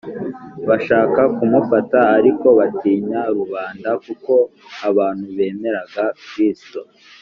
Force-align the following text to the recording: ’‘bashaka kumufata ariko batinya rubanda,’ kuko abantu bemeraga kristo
’‘bashaka 0.67 1.21
kumufata 1.35 1.99
ariko 2.17 2.47
batinya 2.59 3.21
rubanda,’ 3.37 3.89
kuko 4.05 4.33
abantu 4.89 5.25
bemeraga 5.37 6.03
kristo 6.27 6.79